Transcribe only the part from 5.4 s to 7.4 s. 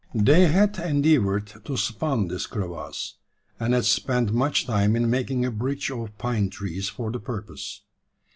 a bridge of pine trees for the